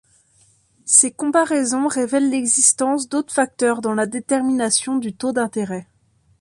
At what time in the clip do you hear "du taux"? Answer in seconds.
4.97-5.31